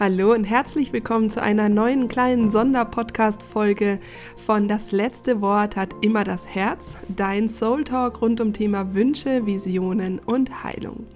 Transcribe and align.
Hallo 0.00 0.32
und 0.32 0.42
herzlich 0.42 0.92
willkommen 0.92 1.30
zu 1.30 1.40
einer 1.40 1.68
neuen 1.68 2.08
kleinen 2.08 2.50
Sonderpodcast-Folge 2.50 4.00
von 4.36 4.66
Das 4.66 4.90
letzte 4.90 5.40
Wort 5.40 5.76
hat 5.76 5.94
immer 6.00 6.24
das 6.24 6.52
Herz, 6.52 6.96
dein 7.08 7.48
Soul 7.48 7.84
Talk 7.84 8.20
rund 8.20 8.40
um 8.40 8.52
Thema 8.52 8.92
Wünsche, 8.92 9.46
Visionen 9.46 10.18
und 10.18 10.64
Heilung. 10.64 11.06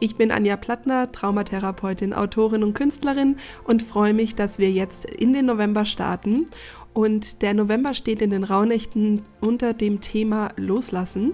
Ich 0.00 0.16
bin 0.16 0.30
Anja 0.30 0.56
Plattner, 0.56 1.12
Traumatherapeutin, 1.12 2.14
Autorin 2.14 2.64
und 2.64 2.72
Künstlerin 2.72 3.36
und 3.64 3.82
freue 3.82 4.14
mich, 4.14 4.34
dass 4.34 4.58
wir 4.58 4.70
jetzt 4.70 5.04
in 5.04 5.34
den 5.34 5.44
November 5.44 5.84
starten 5.84 6.46
und 6.94 7.40
der 7.40 7.54
November 7.54 7.94
steht 7.94 8.20
in 8.20 8.30
den 8.30 8.44
Rauhnächten 8.44 9.22
unter 9.40 9.72
dem 9.72 10.00
Thema 10.00 10.50
Loslassen. 10.56 11.32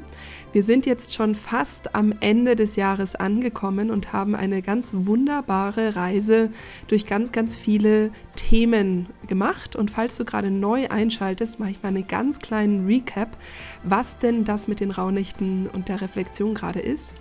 Wir 0.53 0.63
sind 0.63 0.87
jetzt 0.87 1.13
schon 1.13 1.35
fast 1.35 1.95
am 1.95 2.15
Ende 2.21 2.57
des 2.57 2.77
Jahres 2.77 3.17
angekommen 3.17 3.91
und 3.91 4.13
haben 4.13 4.35
eine 4.35 4.63
ganz 4.63 4.93
wunderbare 4.95 5.97
Reise 5.97 6.51
durch 6.87 7.07
ganz, 7.07 7.33
ganz 7.33 7.57
viele 7.57 8.13
Themen 8.37 9.09
gemacht. 9.27 9.77
Und 9.77 9.91
falls 9.91 10.16
du 10.16 10.25
gerade 10.25 10.51
neu 10.51 10.89
einschaltest, 10.89 11.59
mache 11.59 11.73
ich 11.73 11.83
mal 11.83 11.88
einen 11.88 12.07
ganz 12.07 12.38
kleinen 12.38 12.87
Recap, 12.87 13.37
was 13.83 14.19
denn 14.19 14.45
das 14.45 14.69
mit 14.69 14.80
den 14.80 14.93
Rauhnächten 14.93 15.69
und 15.69 15.88
der 15.88 16.01
Reflexion 16.01 16.55
gerade 16.55 16.80
ist. 16.80 17.15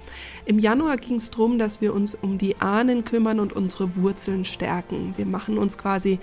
Im 0.46 0.60
Januar 0.60 0.98
ging 0.98 1.18
es 1.18 1.32
darum, 1.32 1.58
dass 1.58 1.82
wir 1.82 1.94
uns 1.94 2.16
um 2.16 2.38
die 2.38 2.62
Ahnen 2.62 3.04
kümmern 3.04 3.40
und 3.40 3.54
unsere 3.54 3.96
Wurzeln 3.98 4.46
stärken. 4.46 5.16
Wir 5.18 5.26
machen 5.26 5.58
uns 5.58 5.78
quasi 5.78 6.20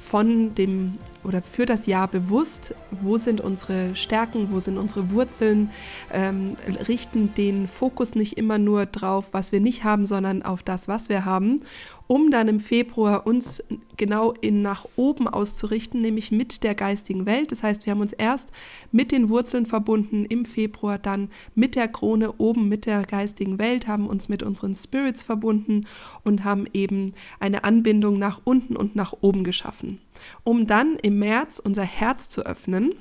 von 0.00 0.54
dem 0.54 0.98
oder 1.24 1.42
für 1.42 1.66
das 1.66 1.84
Jahr 1.84 2.08
bewusst, 2.08 2.74
wo 3.02 3.18
sind 3.18 3.40
unsere 3.40 3.94
Stärken, 3.94 4.48
wo 4.50 4.58
sind 4.58 4.78
unsere 4.78 5.10
Wurzeln, 5.10 5.70
ähm, 6.10 6.56
richten 6.88 7.34
den 7.34 7.68
Fokus 7.68 8.14
nicht 8.14 8.38
immer 8.38 8.56
nur 8.56 8.86
drauf, 8.86 9.26
was 9.32 9.52
wir 9.52 9.60
nicht 9.60 9.84
haben, 9.84 10.06
sondern 10.06 10.42
auf 10.42 10.62
das, 10.62 10.88
was 10.88 11.10
wir 11.10 11.26
haben, 11.26 11.62
um 12.06 12.30
dann 12.30 12.48
im 12.48 12.60
Februar 12.60 13.26
uns 13.26 13.62
genau 14.00 14.32
in 14.40 14.62
nach 14.62 14.86
oben 14.96 15.28
auszurichten, 15.28 16.00
nämlich 16.00 16.32
mit 16.32 16.64
der 16.64 16.74
geistigen 16.74 17.26
Welt. 17.26 17.52
Das 17.52 17.62
heißt, 17.62 17.84
wir 17.84 17.92
haben 17.92 18.00
uns 18.00 18.14
erst 18.14 18.50
mit 18.90 19.12
den 19.12 19.28
Wurzeln 19.28 19.66
verbunden 19.66 20.24
im 20.24 20.46
Februar, 20.46 20.98
dann 20.98 21.28
mit 21.54 21.76
der 21.76 21.86
Krone 21.86 22.32
oben 22.38 22.68
mit 22.68 22.86
der 22.86 23.02
geistigen 23.02 23.58
Welt, 23.58 23.86
haben 23.86 24.08
uns 24.08 24.30
mit 24.30 24.42
unseren 24.42 24.74
Spirits 24.74 25.22
verbunden 25.22 25.86
und 26.24 26.44
haben 26.44 26.64
eben 26.72 27.12
eine 27.40 27.62
Anbindung 27.62 28.18
nach 28.18 28.40
unten 28.44 28.74
und 28.74 28.96
nach 28.96 29.12
oben 29.20 29.44
geschaffen, 29.44 30.00
um 30.44 30.66
dann 30.66 30.96
im 31.02 31.18
März 31.18 31.60
unser 31.62 31.84
Herz 31.84 32.30
zu 32.30 32.46
öffnen 32.46 32.94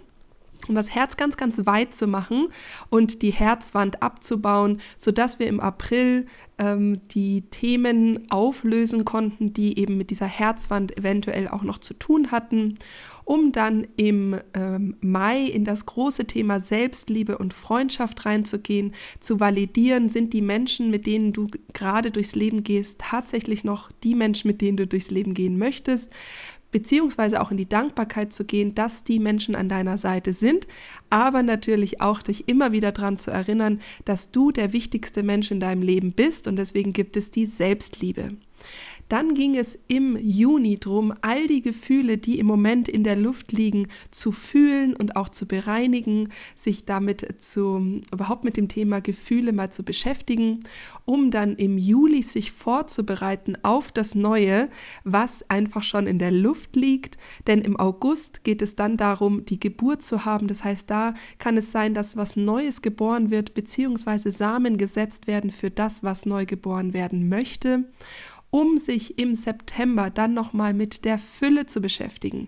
und 0.67 0.75
das 0.75 0.93
Herz 0.93 1.17
ganz, 1.17 1.37
ganz 1.37 1.65
weit 1.65 1.93
zu 1.93 2.07
machen 2.07 2.49
und 2.89 3.21
die 3.21 3.31
Herzwand 3.31 4.03
abzubauen, 4.03 4.79
sodass 4.97 5.39
wir 5.39 5.47
im 5.47 5.59
April 5.59 6.27
ähm, 6.57 6.99
die 7.09 7.41
Themen 7.41 8.29
auflösen 8.29 9.05
konnten, 9.05 9.53
die 9.53 9.79
eben 9.79 9.97
mit 9.97 10.09
dieser 10.11 10.27
Herzwand 10.27 10.95
eventuell 10.97 11.47
auch 11.47 11.63
noch 11.63 11.79
zu 11.79 11.93
tun 11.93 12.31
hatten, 12.31 12.75
um 13.25 13.51
dann 13.51 13.85
im 13.95 14.39
ähm, 14.55 14.95
Mai 15.01 15.43
in 15.43 15.63
das 15.63 15.85
große 15.85 16.25
Thema 16.25 16.59
Selbstliebe 16.59 17.37
und 17.37 17.53
Freundschaft 17.53 18.25
reinzugehen, 18.25 18.93
zu 19.19 19.39
validieren, 19.39 20.09
sind 20.09 20.33
die 20.33 20.41
Menschen, 20.41 20.89
mit 20.89 21.05
denen 21.05 21.31
du 21.31 21.47
gerade 21.73 22.11
durchs 22.11 22.35
Leben 22.35 22.63
gehst, 22.63 22.99
tatsächlich 22.99 23.63
noch 23.63 23.91
die 24.03 24.15
Menschen, 24.15 24.47
mit 24.47 24.61
denen 24.61 24.77
du 24.77 24.87
durchs 24.87 25.11
Leben 25.11 25.33
gehen 25.33 25.57
möchtest 25.57 26.11
beziehungsweise 26.71 27.41
auch 27.41 27.51
in 27.51 27.57
die 27.57 27.69
Dankbarkeit 27.69 28.33
zu 28.33 28.45
gehen, 28.45 28.75
dass 28.75 29.03
die 29.03 29.19
Menschen 29.19 29.55
an 29.55 29.69
deiner 29.69 29.97
Seite 29.97 30.33
sind, 30.33 30.67
aber 31.09 31.43
natürlich 31.43 32.01
auch 32.01 32.21
dich 32.21 32.47
immer 32.47 32.71
wieder 32.71 32.91
daran 32.91 33.19
zu 33.19 33.31
erinnern, 33.31 33.79
dass 34.05 34.31
du 34.31 34.51
der 34.51 34.73
wichtigste 34.73 35.23
Mensch 35.23 35.51
in 35.51 35.59
deinem 35.59 35.81
Leben 35.81 36.13
bist 36.13 36.47
und 36.47 36.55
deswegen 36.55 36.93
gibt 36.93 37.17
es 37.17 37.31
die 37.31 37.45
Selbstliebe. 37.45 38.33
Dann 39.09 39.33
ging 39.33 39.57
es 39.57 39.77
im 39.87 40.17
Juni 40.17 40.77
drum, 40.77 41.13
all 41.21 41.47
die 41.47 41.63
Gefühle, 41.63 42.19
die 42.19 42.37
im 42.37 42.45
Moment 42.45 42.87
in 42.87 43.03
der 43.03 43.15
Luft 43.15 43.51
liegen, 43.51 43.87
zu 44.11 44.31
fühlen 44.31 44.95
und 44.95 45.15
auch 45.15 45.29
zu 45.29 45.47
bereinigen, 45.47 46.29
sich 46.55 46.85
damit 46.85 47.41
zu, 47.41 48.01
überhaupt 48.13 48.43
mit 48.43 48.55
dem 48.55 48.67
Thema 48.67 49.01
Gefühle 49.01 49.51
mal 49.51 49.71
zu 49.71 49.83
beschäftigen, 49.83 50.59
um 51.05 51.31
dann 51.31 51.55
im 51.55 51.79
Juli 51.79 52.21
sich 52.21 52.51
vorzubereiten 52.51 53.57
auf 53.63 53.91
das 53.91 54.13
Neue, 54.13 54.69
was 55.03 55.49
einfach 55.49 55.81
schon 55.81 56.05
in 56.05 56.19
der 56.19 56.31
Luft 56.31 56.75
liegt. 56.75 57.17
Denn 57.47 57.61
im 57.61 57.79
August 57.79 58.43
geht 58.43 58.61
es 58.61 58.75
dann 58.75 58.95
darum, 58.95 59.43
die 59.43 59.59
Geburt 59.59 60.03
zu 60.03 60.23
haben. 60.25 60.47
Das 60.47 60.63
heißt, 60.63 60.87
da 60.87 61.15
kann 61.39 61.57
es 61.57 61.71
sein, 61.71 61.95
dass 61.95 62.15
was 62.15 62.35
Neues 62.35 62.83
geboren 62.83 63.31
wird, 63.31 63.55
beziehungsweise 63.55 64.29
Samen 64.29 64.77
gesetzt 64.77 65.25
werden 65.25 65.49
für 65.49 65.71
das, 65.71 66.03
was 66.03 66.27
neu 66.27 66.45
geboren 66.45 66.93
werden 66.93 67.27
möchte 67.27 67.85
um 68.51 68.77
sich 68.77 69.19
im 69.19 69.35
September 69.35 70.09
dann 70.09 70.33
nochmal 70.33 70.73
mit 70.73 71.05
der 71.05 71.19
Fülle 71.19 71.65
zu 71.65 71.81
beschäftigen. 71.81 72.47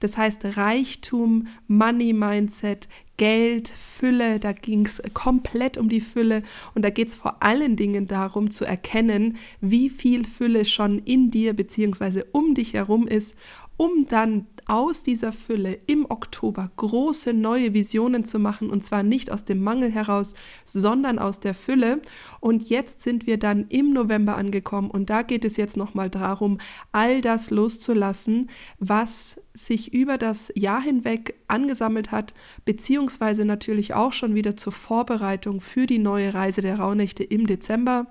Das 0.00 0.16
heißt 0.16 0.56
Reichtum, 0.56 1.46
Money 1.68 2.12
Mindset, 2.12 2.88
Geld, 3.18 3.68
Fülle, 3.68 4.40
da 4.40 4.52
ging 4.52 4.86
es 4.86 5.02
komplett 5.14 5.78
um 5.78 5.88
die 5.88 6.00
Fülle 6.00 6.42
und 6.74 6.82
da 6.82 6.90
geht 6.90 7.08
es 7.08 7.14
vor 7.14 7.42
allen 7.42 7.76
Dingen 7.76 8.08
darum 8.08 8.50
zu 8.50 8.64
erkennen, 8.64 9.36
wie 9.60 9.90
viel 9.90 10.24
Fülle 10.24 10.64
schon 10.64 10.98
in 10.98 11.30
dir 11.30 11.52
bzw. 11.52 12.24
um 12.32 12.54
dich 12.54 12.74
herum 12.74 13.06
ist, 13.06 13.36
um 13.76 14.06
dann 14.08 14.46
aus 14.66 15.02
dieser 15.02 15.32
Fülle 15.32 15.78
im 15.86 16.06
Oktober 16.08 16.70
große 16.76 17.32
neue 17.32 17.74
Visionen 17.74 18.24
zu 18.24 18.38
machen 18.38 18.70
und 18.70 18.84
zwar 18.84 19.02
nicht 19.02 19.30
aus 19.30 19.44
dem 19.44 19.62
Mangel 19.62 19.90
heraus, 19.90 20.34
sondern 20.64 21.18
aus 21.18 21.40
der 21.40 21.54
Fülle. 21.54 22.00
Und 22.40 22.68
jetzt 22.68 23.00
sind 23.00 23.26
wir 23.26 23.38
dann 23.38 23.66
im 23.68 23.92
November 23.92 24.36
angekommen 24.36 24.90
und 24.90 25.10
da 25.10 25.22
geht 25.22 25.44
es 25.44 25.56
jetzt 25.56 25.76
nochmal 25.76 26.10
darum, 26.10 26.58
all 26.92 27.20
das 27.20 27.50
loszulassen, 27.50 28.50
was 28.78 29.40
sich 29.54 29.92
über 29.92 30.18
das 30.18 30.52
Jahr 30.54 30.80
hinweg 30.80 31.34
angesammelt 31.48 32.10
hat, 32.10 32.32
beziehungsweise 32.64 33.44
natürlich 33.44 33.94
auch 33.94 34.12
schon 34.12 34.34
wieder 34.34 34.56
zur 34.56 34.72
Vorbereitung 34.72 35.60
für 35.60 35.86
die 35.86 35.98
neue 35.98 36.32
Reise 36.32 36.62
der 36.62 36.78
Rauhnächte 36.78 37.22
im 37.22 37.46
Dezember. 37.46 38.06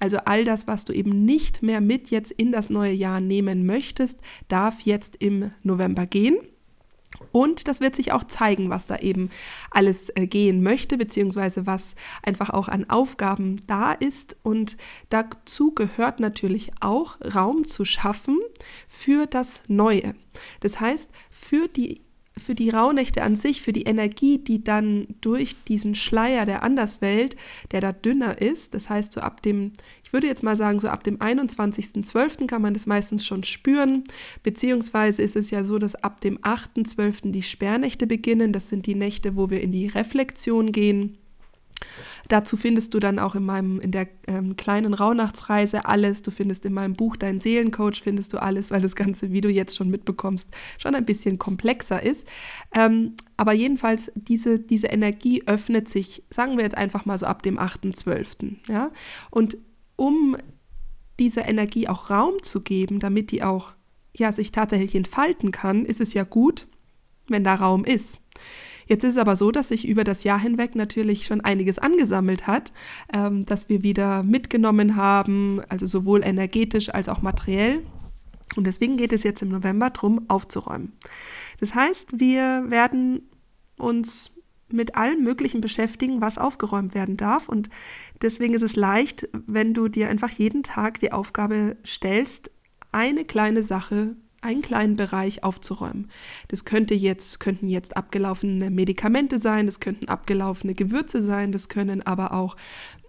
Also 0.00 0.18
all 0.24 0.44
das, 0.44 0.66
was 0.66 0.84
du 0.84 0.92
eben 0.92 1.24
nicht 1.24 1.62
mehr 1.62 1.80
mit 1.80 2.10
jetzt 2.10 2.32
in 2.32 2.52
das 2.52 2.70
neue 2.70 2.92
Jahr 2.92 3.20
nehmen 3.20 3.66
möchtest, 3.66 4.20
darf 4.48 4.80
jetzt 4.80 5.16
im 5.16 5.52
November 5.62 5.89
gehen. 6.06 6.36
Und 7.32 7.68
das 7.68 7.80
wird 7.80 7.96
sich 7.96 8.12
auch 8.12 8.24
zeigen, 8.24 8.70
was 8.70 8.86
da 8.86 8.96
eben 8.96 9.30
alles 9.70 10.10
äh, 10.10 10.26
gehen 10.26 10.62
möchte, 10.62 10.96
beziehungsweise 10.96 11.66
was 11.66 11.94
einfach 12.22 12.50
auch 12.50 12.68
an 12.68 12.88
Aufgaben 12.88 13.60
da 13.66 13.92
ist. 13.92 14.36
Und 14.42 14.76
dazu 15.10 15.74
gehört 15.74 16.20
natürlich 16.20 16.70
auch 16.80 17.18
Raum 17.34 17.66
zu 17.66 17.84
schaffen 17.84 18.38
für 18.88 19.26
das 19.26 19.62
Neue. 19.68 20.14
Das 20.60 20.80
heißt, 20.80 21.10
für 21.30 21.68
die 21.68 22.00
für 22.38 22.54
die 22.54 22.70
Rauhnächte 22.70 23.22
an 23.22 23.36
sich, 23.36 23.60
für 23.60 23.72
die 23.72 23.82
Energie, 23.82 24.38
die 24.38 24.64
dann 24.64 25.06
durch 25.20 25.62
diesen 25.64 25.94
Schleier 25.94 26.46
der 26.46 26.62
Anderswelt, 26.62 27.36
der 27.70 27.82
da 27.82 27.92
dünner 27.92 28.40
ist, 28.40 28.72
das 28.72 28.88
heißt 28.88 29.12
so 29.12 29.20
ab 29.20 29.42
dem, 29.42 29.72
ich 30.10 30.12
würde 30.12 30.26
jetzt 30.26 30.42
mal 30.42 30.56
sagen, 30.56 30.80
so 30.80 30.88
ab 30.88 31.04
dem 31.04 31.18
21.12. 31.18 32.48
kann 32.48 32.62
man 32.62 32.74
das 32.74 32.86
meistens 32.86 33.24
schon 33.24 33.44
spüren, 33.44 34.02
beziehungsweise 34.42 35.22
ist 35.22 35.36
es 35.36 35.52
ja 35.52 35.62
so, 35.62 35.78
dass 35.78 35.94
ab 35.94 36.20
dem 36.20 36.38
8.12. 36.38 37.30
die 37.30 37.44
Sperrnächte 37.44 38.08
beginnen, 38.08 38.52
das 38.52 38.68
sind 38.68 38.86
die 38.86 38.96
Nächte, 38.96 39.36
wo 39.36 39.50
wir 39.50 39.60
in 39.60 39.70
die 39.70 39.86
Reflexion 39.86 40.72
gehen. 40.72 41.16
Dazu 42.26 42.56
findest 42.56 42.92
du 42.92 42.98
dann 42.98 43.20
auch 43.20 43.36
in 43.36 43.44
meinem, 43.44 43.78
in 43.78 43.92
der 43.92 44.08
ähm, 44.26 44.56
kleinen 44.56 44.94
Rauhnachtsreise 44.94 45.84
alles. 45.84 46.22
Du 46.22 46.32
findest 46.32 46.66
in 46.66 46.72
meinem 46.72 46.94
Buch 46.94 47.16
Dein 47.16 47.38
Seelencoach 47.38 48.02
findest 48.02 48.32
du 48.32 48.42
alles, 48.42 48.72
weil 48.72 48.82
das 48.82 48.96
Ganze, 48.96 49.30
wie 49.30 49.40
du 49.40 49.48
jetzt 49.48 49.76
schon 49.76 49.90
mitbekommst, 49.90 50.48
schon 50.78 50.96
ein 50.96 51.06
bisschen 51.06 51.38
komplexer 51.38 52.02
ist. 52.02 52.26
Ähm, 52.74 53.14
aber 53.36 53.52
jedenfalls, 53.52 54.10
diese, 54.16 54.58
diese 54.58 54.88
Energie 54.88 55.44
öffnet 55.46 55.88
sich, 55.88 56.24
sagen 56.30 56.56
wir 56.56 56.64
jetzt 56.64 56.76
einfach 56.76 57.04
mal 57.04 57.16
so 57.16 57.26
ab 57.26 57.44
dem 57.44 57.60
8.12. 57.60 58.56
Ja? 58.68 58.90
Und 59.30 59.56
um 60.00 60.34
dieser 61.18 61.46
Energie 61.46 61.86
auch 61.86 62.08
Raum 62.08 62.42
zu 62.42 62.62
geben, 62.62 63.00
damit 63.00 63.32
die 63.32 63.42
auch 63.42 63.72
ja, 64.16 64.32
sich 64.32 64.50
tatsächlich 64.50 64.94
entfalten 64.94 65.52
kann, 65.52 65.84
ist 65.84 66.00
es 66.00 66.14
ja 66.14 66.24
gut, 66.24 66.66
wenn 67.28 67.44
da 67.44 67.54
Raum 67.54 67.84
ist. 67.84 68.20
Jetzt 68.86 69.04
ist 69.04 69.10
es 69.10 69.16
aber 69.18 69.36
so, 69.36 69.50
dass 69.50 69.68
sich 69.68 69.86
über 69.86 70.02
das 70.02 70.24
Jahr 70.24 70.40
hinweg 70.40 70.74
natürlich 70.74 71.26
schon 71.26 71.42
einiges 71.42 71.78
angesammelt 71.78 72.46
hat, 72.46 72.72
ähm, 73.12 73.44
dass 73.44 73.68
wir 73.68 73.82
wieder 73.82 74.22
mitgenommen 74.22 74.96
haben, 74.96 75.60
also 75.68 75.86
sowohl 75.86 76.24
energetisch 76.24 76.88
als 76.88 77.10
auch 77.10 77.20
materiell. 77.20 77.82
Und 78.56 78.66
deswegen 78.66 78.96
geht 78.96 79.12
es 79.12 79.22
jetzt 79.22 79.42
im 79.42 79.50
November 79.50 79.90
darum, 79.90 80.24
aufzuräumen. 80.28 80.94
Das 81.60 81.74
heißt, 81.74 82.18
wir 82.18 82.64
werden 82.70 83.28
uns 83.76 84.32
mit 84.72 84.96
allem 84.96 85.22
Möglichen 85.22 85.60
beschäftigen, 85.60 86.20
was 86.20 86.38
aufgeräumt 86.38 86.94
werden 86.94 87.16
darf. 87.16 87.48
Und 87.48 87.68
deswegen 88.22 88.54
ist 88.54 88.62
es 88.62 88.76
leicht, 88.76 89.28
wenn 89.46 89.74
du 89.74 89.88
dir 89.88 90.08
einfach 90.08 90.30
jeden 90.30 90.62
Tag 90.62 91.00
die 91.00 91.12
Aufgabe 91.12 91.76
stellst, 91.84 92.50
eine 92.92 93.24
kleine 93.24 93.62
Sache 93.62 94.16
einen 94.42 94.62
kleinen 94.62 94.96
Bereich 94.96 95.44
aufzuräumen. 95.44 96.10
Das 96.48 96.64
könnte 96.64 96.94
jetzt, 96.94 97.40
könnten 97.40 97.68
jetzt 97.68 97.96
abgelaufene 97.96 98.70
Medikamente 98.70 99.38
sein, 99.38 99.66
das 99.66 99.80
könnten 99.80 100.08
abgelaufene 100.08 100.74
Gewürze 100.74 101.20
sein, 101.20 101.52
das 101.52 101.68
können 101.68 102.02
aber 102.06 102.32
auch 102.32 102.56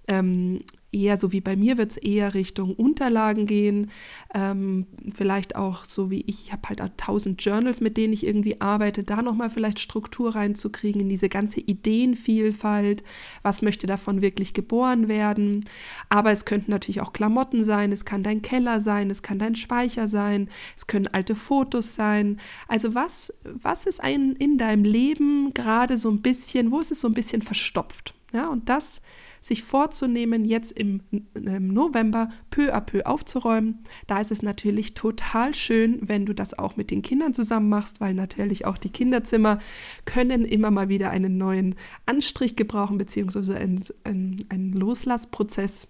ähm, 0.08 0.60
eher 0.92 1.18
so 1.18 1.32
wie 1.32 1.42
bei 1.42 1.56
mir 1.56 1.78
wird 1.78 1.92
es 1.92 1.98
eher 1.98 2.34
Richtung 2.34 2.74
Unterlagen 2.76 3.46
gehen. 3.46 3.92
Ähm, 4.34 4.88
vielleicht 5.14 5.56
auch 5.56 5.86
so 5.86 6.10
wie 6.10 6.22
ich, 6.22 6.46
ich 6.46 6.52
habe 6.52 6.70
halt 6.70 6.82
tausend 6.98 7.44
Journals, 7.44 7.82
mit 7.82 7.98
denen 7.98 8.14
ich 8.14 8.26
irgendwie 8.26 8.60
arbeite, 8.60 9.04
da 9.04 9.22
nochmal 9.22 9.50
vielleicht 9.50 9.80
Struktur 9.80 10.36
reinzukriegen 10.36 11.02
in 11.02 11.10
diese 11.10 11.30
ganze 11.30 11.60
Ideenvielfalt. 11.60 13.04
Was 13.42 13.62
möchte 13.62 13.88
davon 13.88 14.22
wirklich 14.22 14.54
geboren 14.54 15.08
werden? 15.08 15.64
Aber 16.10 16.32
es 16.32 16.46
könnten 16.46 16.72
natürlich 16.72 17.02
auch 17.02 17.14
Klamotten 17.14 17.64
sein, 17.64 17.92
es 17.92 18.06
kann 18.06 18.24
dein 18.24 18.42
Keller 18.42 18.82
sein, 18.82 19.10
es 19.10 19.22
kann 19.22 19.40
dein 19.40 19.56
Speicher 19.56 20.08
sein, 20.08 20.50
es 20.76 20.88
können 20.88 21.08
alte 21.08 21.36
Fotos 21.36 21.96
sein. 21.96 22.40
Also 22.68 22.96
was, 22.96 23.32
was 23.44 23.86
ist 23.86 24.02
ein, 24.02 24.34
in 24.34 24.58
deinem 24.58 24.84
Leben 24.84 25.54
gerade 25.54 25.98
so 25.98 26.10
ein 26.10 26.22
bisschen, 26.22 26.72
wo 26.72 26.80
ist 26.80 26.92
es 26.92 27.00
so 27.00 27.08
ein 27.08 27.14
bisschen 27.14 27.42
verstopft? 27.42 28.14
Ja, 28.34 28.48
und 28.48 28.70
das 28.70 29.02
sich 29.42 29.64
vorzunehmen, 29.64 30.46
jetzt 30.46 30.72
im, 30.72 31.02
im, 31.12 31.74
November 31.74 32.30
peu 32.50 32.74
à 32.74 32.80
peu 32.80 33.06
aufzuräumen. 33.06 33.84
Da 34.08 34.22
ist 34.22 34.32
es 34.32 34.42
natürlich 34.42 34.94
total 34.94 35.54
schön, 35.54 36.00
wenn 36.02 36.26
du 36.26 36.34
das 36.34 36.58
auch 36.58 36.78
mit 36.78 36.92
den 36.92 37.02
Kindern 37.02 37.34
zusammen 37.34 37.68
machst, 37.68 38.00
weil 38.00 38.14
natürlich 38.14 38.66
auch 38.66 38.78
die 38.78 38.92
Kinderzimmer 38.92 39.60
können 40.06 40.46
immer 40.46 40.72
mal 40.72 40.88
wieder 40.88 41.10
einen 41.10 41.38
neuen 41.38 41.76
Anstrich 42.06 42.56
gebrauchen, 42.56 42.98
beziehungsweise 42.98 43.58
einen, 43.58 43.84
einen, 44.06 44.46
einen 44.50 44.74
Loslassprozess. 44.74 45.88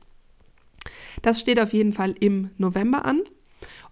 Das 1.21 1.39
steht 1.39 1.59
auf 1.59 1.73
jeden 1.73 1.93
Fall 1.93 2.15
im 2.19 2.49
November 2.57 3.05
an 3.05 3.21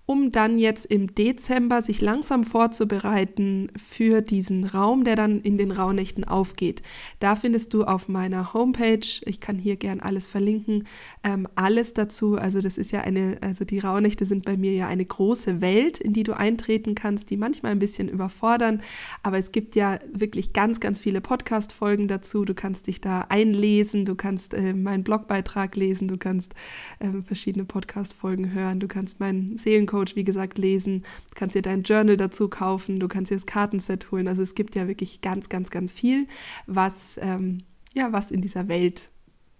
um 0.09 0.31
dann 0.31 0.57
jetzt 0.57 0.87
im 0.87 1.13
Dezember 1.13 1.83
sich 1.83 2.01
langsam 2.01 2.43
vorzubereiten 2.43 3.67
für 3.77 4.21
diesen 4.21 4.63
Raum, 4.63 5.03
der 5.03 5.15
dann 5.15 5.39
in 5.39 5.59
den 5.59 5.69
Rauhnächten 5.69 6.23
aufgeht. 6.23 6.81
Da 7.19 7.35
findest 7.35 7.75
du 7.75 7.83
auf 7.83 8.07
meiner 8.07 8.55
Homepage, 8.55 9.05
ich 9.25 9.39
kann 9.39 9.59
hier 9.59 9.75
gern 9.75 9.99
alles 9.99 10.27
verlinken, 10.27 10.87
ähm, 11.23 11.47
alles 11.53 11.93
dazu. 11.93 12.39
Also 12.39 12.59
das 12.59 12.79
ist 12.79 12.89
ja 12.89 13.01
eine, 13.01 13.37
also 13.41 13.65
die 13.65 13.77
Rauhnächte 13.77 14.25
sind 14.25 14.45
bei 14.45 14.57
mir 14.57 14.73
ja 14.73 14.87
eine 14.87 15.05
große 15.05 15.61
Welt, 15.61 15.99
in 15.99 16.13
die 16.13 16.23
du 16.23 16.35
eintreten 16.35 16.95
kannst, 16.95 17.29
die 17.29 17.37
manchmal 17.37 17.73
ein 17.73 17.79
bisschen 17.79 18.09
überfordern, 18.09 18.81
aber 19.21 19.37
es 19.37 19.51
gibt 19.51 19.75
ja 19.75 19.99
wirklich 20.11 20.53
ganz, 20.53 20.79
ganz 20.79 21.01
viele 21.01 21.21
Podcast-Folgen 21.21 22.07
dazu. 22.07 22.45
Du 22.45 22.55
kannst 22.55 22.87
dich 22.87 22.99
da 22.99 23.27
einlesen, 23.29 24.05
du 24.05 24.15
kannst 24.15 24.55
äh, 24.55 24.73
meinen 24.73 25.03
Blogbeitrag 25.03 25.75
lesen, 25.75 26.07
du 26.07 26.17
kannst 26.17 26.55
äh, 26.97 27.09
verschiedene 27.21 27.65
Podcast-Folgen 27.65 28.53
hören, 28.53 28.79
du 28.79 28.87
kannst 28.87 29.19
meinen 29.19 29.55
Seelencoach 29.59 29.98
Coach, 29.99 30.15
wie 30.15 30.23
gesagt, 30.23 30.57
lesen. 30.57 30.99
Du 30.99 31.35
kannst 31.35 31.55
dir 31.55 31.61
dein 31.61 31.83
Journal 31.83 32.15
dazu 32.15 32.47
kaufen, 32.47 33.01
du 33.01 33.09
kannst 33.09 33.31
dir 33.31 33.35
das 33.35 33.45
Kartenset 33.45 34.11
holen. 34.11 34.29
Also 34.29 34.41
es 34.41 34.55
gibt 34.55 34.75
ja 34.75 34.87
wirklich 34.87 35.19
ganz, 35.19 35.49
ganz, 35.49 35.69
ganz 35.71 35.91
viel, 35.91 36.27
was, 36.67 37.19
ähm, 37.21 37.63
ja, 37.93 38.13
was 38.13 38.31
in 38.31 38.41
dieser 38.41 38.69
Welt 38.69 39.09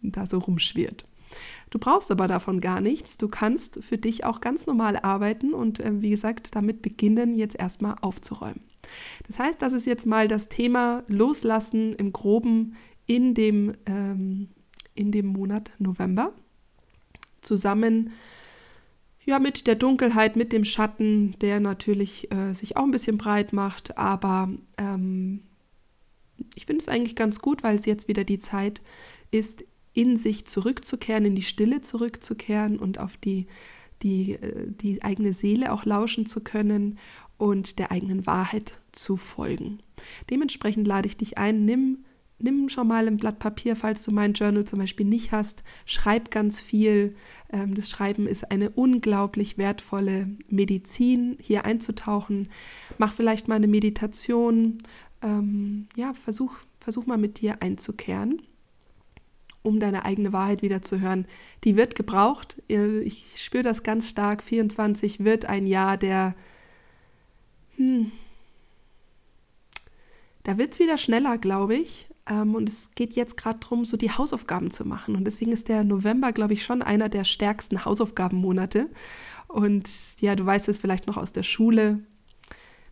da 0.01 0.25
so 0.27 0.38
rumschwirrt. 0.38 1.03
Du 1.71 1.77
brauchst 1.77 2.09
aber 2.09 2.30
davon 2.30 2.62
gar 2.62 2.80
nichts. 2.80 3.18
Du 3.18 3.27
kannst 3.27 3.83
für 3.83 3.97
dich 3.97 4.24
auch 4.24 4.39
ganz 4.39 4.65
normal 4.65 4.95
arbeiten 4.97 5.53
und 5.53 5.81
äh, 5.81 6.01
wie 6.01 6.09
gesagt, 6.09 6.56
damit 6.56 6.81
beginnen, 6.81 7.36
jetzt 7.36 7.59
erstmal 7.59 7.95
aufzuräumen. 8.00 8.62
Das 9.27 9.39
heißt, 9.39 9.62
das 9.62 9.74
ist 9.74 9.86
jetzt 9.86 10.06
mal 10.06 10.30
das 10.30 10.47
Thema 10.47 11.03
Loslassen 11.07 11.94
im 11.94 12.13
Groben 12.13 12.77
in 13.07 13.33
dem, 13.33 13.74
ähm, 13.86 14.47
in 14.95 15.12
dem 15.12 15.25
Monat 15.25 15.74
November. 15.80 16.31
Zusammen 17.41 18.12
ja, 19.29 19.37
mit 19.37 19.67
der 19.67 19.75
Dunkelheit, 19.75 20.35
mit 20.35 20.51
dem 20.51 20.65
Schatten, 20.65 21.35
der 21.39 21.59
natürlich 21.59 22.31
äh, 22.31 22.53
sich 22.53 22.77
auch 22.77 22.83
ein 22.83 22.89
bisschen 22.89 23.19
breit 23.19 23.53
macht. 23.53 23.95
Aber 23.95 24.49
ähm, 24.75 25.41
ich 26.55 26.65
finde 26.65 26.81
es 26.81 26.87
eigentlich 26.87 27.15
ganz 27.15 27.37
gut, 27.37 27.61
weil 27.61 27.75
es 27.75 27.85
jetzt 27.85 28.07
wieder 28.07 28.23
die 28.23 28.39
Zeit 28.39 28.81
ist, 29.29 29.63
in 29.93 30.17
sich 30.17 30.45
zurückzukehren, 30.45 31.25
in 31.25 31.35
die 31.35 31.43
Stille 31.43 31.81
zurückzukehren 31.81 32.79
und 32.79 32.97
auf 32.97 33.17
die, 33.17 33.45
die, 34.01 34.31
äh, 34.31 34.65
die 34.71 35.03
eigene 35.03 35.33
Seele 35.33 35.73
auch 35.73 35.85
lauschen 35.85 36.25
zu 36.25 36.43
können 36.43 36.97
und 37.37 37.77
der 37.77 37.91
eigenen 37.91 38.25
Wahrheit 38.25 38.81
zu 38.91 39.15
folgen. 39.15 39.77
Dementsprechend 40.31 40.87
lade 40.87 41.07
ich 41.07 41.17
dich 41.17 41.37
ein, 41.37 41.65
nimm 41.65 42.03
nimm 42.39 42.69
schon 42.69 42.88
mal 42.88 43.07
ein 43.07 43.18
Blatt 43.18 43.39
Papier, 43.39 43.75
falls 43.75 44.03
du 44.03 44.12
mein 44.12 44.33
Journal 44.33 44.65
zum 44.65 44.80
Beispiel 44.80 45.06
nicht 45.06 45.31
hast. 45.31 45.63
Schreib 45.86 46.31
ganz 46.31 46.59
viel. 46.59 47.15
Ähm, 47.51 47.75
das 47.75 47.89
Schreiben 47.89 48.27
ist 48.27 48.51
eine 48.51 48.69
unglaublich 48.69 49.57
wertvolle 49.57 50.30
Medizin, 50.50 51.38
hier 51.39 51.65
einzutauchen. 51.65 52.50
Mach 52.97 53.13
vielleicht 53.13 53.47
mal 53.47 53.56
eine 53.56 53.68
Meditation. 53.68 54.80
Ähm, 55.21 55.88
ja, 55.95 56.13
versuch, 56.13 56.57
versuch 56.80 57.06
mal 57.06 57.18
mit 57.18 57.41
dir 57.41 57.62
einzukehren, 57.62 58.41
um 59.62 59.80
deine 59.80 60.06
eigene 60.06 60.31
Wahrheit 60.33 60.62
wieder 60.62 60.81
zu 60.81 61.01
hören. 61.01 61.25
Die 61.63 61.75
wird 61.75 61.95
gebraucht. 61.95 62.62
Äh, 62.69 63.01
ich 63.01 63.33
spüre 63.36 63.63
das 63.63 63.83
ganz 63.83 64.07
stark. 64.07 64.44
24 64.44 65.24
wird 65.24 65.45
ein 65.45 65.68
Jahr 65.68 65.97
der... 65.97 66.36
Hm, 67.75 68.12
da 70.44 70.57
wird 70.57 70.74
es 70.74 70.80
wieder 70.80 70.97
schneller, 70.97 71.38
glaube 71.38 71.75
ich. 71.75 72.08
Ähm, 72.29 72.55
und 72.55 72.69
es 72.69 72.91
geht 72.95 73.15
jetzt 73.15 73.35
gerade 73.35 73.59
darum, 73.59 73.83
so 73.83 73.97
die 73.97 74.11
Hausaufgaben 74.11 74.71
zu 74.71 74.85
machen. 74.85 75.15
Und 75.15 75.25
deswegen 75.25 75.51
ist 75.51 75.67
der 75.67 75.83
November, 75.83 76.31
glaube 76.31 76.53
ich, 76.53 76.63
schon 76.63 76.81
einer 76.81 77.09
der 77.09 77.25
stärksten 77.25 77.83
Hausaufgabenmonate. 77.83 78.89
Und 79.47 79.89
ja, 80.21 80.35
du 80.35 80.45
weißt 80.45 80.69
es 80.69 80.77
vielleicht 80.77 81.07
noch 81.07 81.17
aus 81.17 81.33
der 81.33 81.43
Schule. 81.43 81.99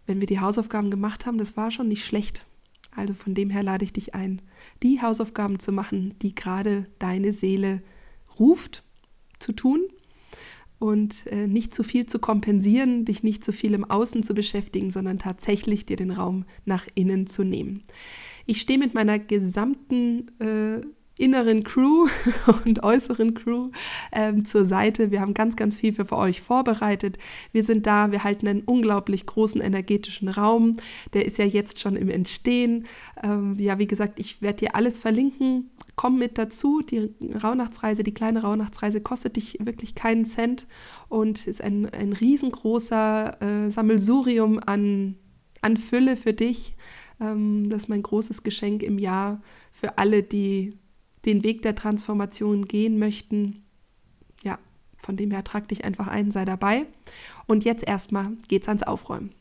Wenn 0.05 0.19
wir 0.19 0.27
die 0.27 0.39
Hausaufgaben 0.39 0.89
gemacht 0.89 1.25
haben, 1.25 1.37
das 1.37 1.55
war 1.55 1.71
schon 1.71 1.87
nicht 1.87 2.05
schlecht. 2.05 2.47
Also 2.95 3.13
von 3.13 3.35
dem 3.35 3.51
her 3.51 3.61
lade 3.61 3.85
ich 3.85 3.93
dich 3.93 4.15
ein, 4.15 4.41
die 4.81 5.01
Hausaufgaben 5.01 5.59
zu 5.59 5.71
machen, 5.71 6.15
die 6.21 6.33
gerade 6.33 6.87
deine 6.97 7.31
Seele 7.31 7.83
ruft 8.39 8.83
zu 9.37 9.51
tun 9.51 9.81
und 10.79 11.27
äh, 11.27 11.45
nicht 11.45 11.75
zu 11.75 11.83
viel 11.83 12.07
zu 12.07 12.17
kompensieren, 12.17 13.05
dich 13.05 13.21
nicht 13.21 13.43
zu 13.43 13.53
viel 13.53 13.75
im 13.75 13.85
Außen 13.85 14.23
zu 14.23 14.33
beschäftigen, 14.33 14.89
sondern 14.89 15.19
tatsächlich 15.19 15.85
dir 15.85 15.95
den 15.95 16.11
Raum 16.11 16.45
nach 16.65 16.87
innen 16.95 17.27
zu 17.27 17.43
nehmen. 17.43 17.83
Ich 18.47 18.61
stehe 18.61 18.79
mit 18.79 18.93
meiner 18.93 19.19
gesamten 19.19 20.31
äh, 20.39 20.81
inneren 21.17 21.63
Crew 21.63 22.07
und 22.65 22.83
äußeren 22.83 23.33
Crew 23.33 23.71
ähm, 24.13 24.45
zur 24.45 24.65
Seite. 24.65 25.11
Wir 25.11 25.19
haben 25.19 25.33
ganz, 25.33 25.57
ganz 25.57 25.77
viel 25.77 25.91
für, 25.93 26.09
euch 26.13 26.41
vorbereitet. 26.41 27.17
Wir 27.51 27.63
sind 27.63 27.85
da, 27.85 28.11
wir 28.11 28.23
halten 28.23 28.47
einen 28.47 28.61
unglaublich 28.61 29.25
großen 29.25 29.59
energetischen 29.59 30.29
Raum. 30.29 30.77
Der 31.13 31.25
ist 31.25 31.37
ja 31.37 31.45
jetzt 31.45 31.81
schon 31.81 31.97
im 31.97 32.09
Entstehen. 32.09 32.85
Ähm, 33.21 33.55
ja, 33.59 33.79
wie 33.79 33.87
gesagt, 33.87 34.17
ich 34.17 34.41
werde 34.41 34.59
dir 34.59 34.75
alles 34.75 34.99
verlinken. 34.99 35.71
Komm 35.97 36.17
mit 36.17 36.37
dazu. 36.37 36.81
Die 36.81 37.09
Rauhnachtsreise, 37.43 38.03
die 38.03 38.13
kleine 38.13 38.43
Rauhnachtsreise 38.43 39.01
kostet 39.01 39.35
dich 39.35 39.57
wirklich 39.59 39.93
keinen 39.93 40.25
Cent 40.25 40.67
und 41.09 41.47
ist 41.47 41.61
ein, 41.61 41.89
ein 41.89 42.13
riesengroßer 42.13 43.41
äh, 43.41 43.69
Sammelsurium 43.71 44.59
an, 44.65 45.15
an 45.61 45.75
Fülle 45.75 46.15
für 46.15 46.33
dich. 46.33 46.75
Ähm, 47.19 47.69
das 47.69 47.83
ist 47.83 47.89
mein 47.89 48.03
großes 48.03 48.43
Geschenk 48.43 48.83
im 48.83 48.99
Jahr 48.99 49.41
für 49.71 49.97
alle, 49.97 50.23
die 50.23 50.77
den 51.25 51.43
Weg 51.43 51.61
der 51.61 51.75
Transformation 51.75 52.67
gehen 52.67 52.99
möchten. 52.99 53.63
Ja, 54.43 54.59
von 54.97 55.17
dem 55.17 55.31
her 55.31 55.43
trag 55.43 55.67
dich 55.67 55.83
einfach 55.83 56.07
ein, 56.07 56.31
sei 56.31 56.45
dabei. 56.45 56.85
Und 57.47 57.65
jetzt 57.65 57.87
erstmal 57.87 58.31
geht's 58.47 58.67
ans 58.67 58.83
Aufräumen. 58.83 59.33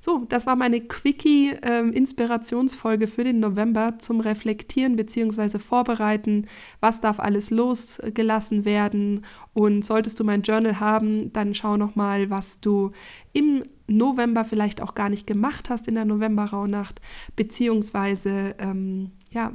So, 0.00 0.24
das 0.28 0.46
war 0.46 0.54
meine 0.56 0.80
Quickie-Inspirationsfolge 0.82 3.04
ähm, 3.06 3.10
für 3.10 3.24
den 3.24 3.40
November 3.40 3.98
zum 3.98 4.20
Reflektieren 4.20 4.96
bzw. 4.96 5.58
Vorbereiten. 5.58 6.46
Was 6.80 7.00
darf 7.00 7.18
alles 7.18 7.48
losgelassen 7.50 8.66
werden? 8.66 9.24
Und 9.54 9.82
solltest 9.84 10.20
du 10.20 10.24
mein 10.24 10.42
Journal 10.42 10.80
haben, 10.80 11.32
dann 11.32 11.54
schau 11.54 11.78
nochmal, 11.78 12.28
was 12.28 12.60
du 12.60 12.90
im 13.32 13.62
November 13.86 14.44
vielleicht 14.44 14.80
auch 14.80 14.94
gar 14.94 15.08
nicht 15.08 15.26
gemacht 15.26 15.70
hast 15.70 15.88
in 15.88 15.94
der 15.94 16.04
November-Rauhnacht, 16.04 17.00
beziehungsweise, 17.36 18.54
ähm, 18.58 19.12
ja, 19.30 19.52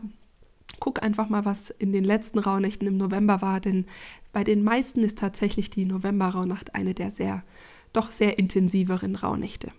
guck 0.80 1.02
einfach 1.02 1.30
mal, 1.30 1.46
was 1.46 1.72
in 1.72 1.92
den 1.92 2.04
letzten 2.04 2.40
Rauhnächten 2.40 2.88
im 2.88 2.98
November 2.98 3.42
war, 3.42 3.60
denn 3.60 3.86
bei 4.32 4.44
den 4.44 4.64
meisten 4.64 5.04
ist 5.04 5.18
tatsächlich 5.18 5.70
die 5.70 5.86
November-Rauhnacht 5.86 6.76
eine 6.76 6.94
der 6.94 7.12
sehr, 7.12 7.44
doch 7.92 8.12
sehr 8.12 8.38
intensiveren 8.38 9.16
Rauhnächte 9.16 9.72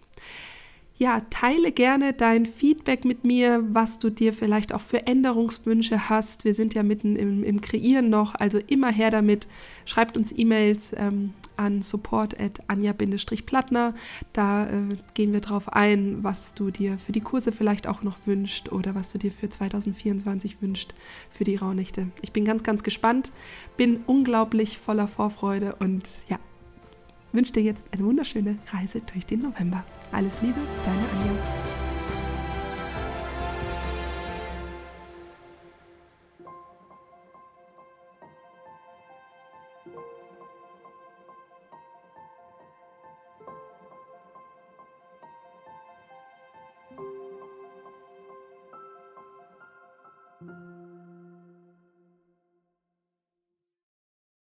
ja, 1.01 1.23
teile 1.31 1.73
gerne 1.73 2.13
dein 2.13 2.45
Feedback 2.45 3.07
mit 3.07 3.25
mir, 3.25 3.65
was 3.73 4.01
du 4.01 4.11
dir 4.11 4.35
vielleicht 4.35 4.75
auch 4.75 4.83
für 4.83 5.07
Änderungswünsche 5.07 6.11
hast. 6.11 6.45
Wir 6.45 6.53
sind 6.53 6.75
ja 6.75 6.83
mitten 6.83 7.17
im, 7.17 7.43
im 7.43 7.63
Kreieren 7.63 8.11
noch, 8.11 8.35
also 8.35 8.59
immer 8.67 8.93
her 8.93 9.11
damit. 9.11 9.49
Schreibt 9.87 10.19
uns 10.19 10.31
E-Mails 10.31 10.93
ähm, 10.95 11.33
an 11.57 11.81
support.anja-plattner. 11.81 13.95
Da 14.35 14.67
äh, 14.67 14.99
gehen 15.15 15.33
wir 15.33 15.41
drauf 15.41 15.73
ein, 15.73 16.23
was 16.23 16.53
du 16.53 16.71
dir 16.71 16.99
für 16.99 17.13
die 17.13 17.23
Kurse 17.23 17.51
vielleicht 17.51 17.87
auch 17.87 18.03
noch 18.03 18.19
wünscht 18.27 18.71
oder 18.71 18.95
was 18.95 19.09
du 19.09 19.17
dir 19.17 19.33
für 19.33 19.49
2024 19.49 20.61
wünscht 20.61 20.93
für 21.31 21.45
die 21.45 21.57
Rauhnächte. 21.57 22.09
Ich 22.21 22.33
bin 22.33 22.45
ganz, 22.45 22.63
ganz 22.63 22.83
gespannt, 22.83 23.33
bin 23.79 24.01
unglaublich 24.07 24.77
voller 24.77 25.09
Vorfreude 25.09 25.77
und 25.77 26.07
ja, 26.29 26.39
wünsche 27.33 27.53
dir 27.53 27.63
jetzt 27.63 27.87
eine 27.95 28.05
wunderschöne 28.05 28.59
Reise 28.71 29.01
durch 29.01 29.25
den 29.25 29.41
November. 29.41 29.83
Alles 30.13 30.43
Liebe, 30.43 30.61
deine 30.85 30.99
Anja. 30.99 31.80